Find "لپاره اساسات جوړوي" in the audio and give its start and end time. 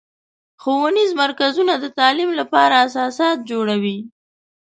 2.39-3.99